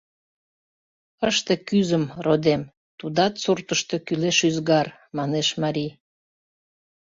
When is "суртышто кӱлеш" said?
3.43-4.37